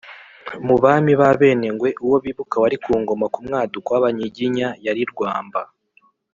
mu 0.65 0.75
bami 0.83 1.13
b’abenengwe, 1.19 1.89
uwo 2.05 2.17
bibuka 2.25 2.55
wari 2.63 2.77
ku 2.83 2.91
ngoma 3.01 3.25
ku 3.33 3.39
mwaduko 3.45 3.87
w’abanyiginya 3.93 4.67
yari 4.85 5.03
rwamba 5.11 5.61